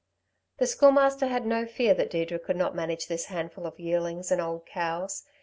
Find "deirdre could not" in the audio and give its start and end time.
2.09-2.73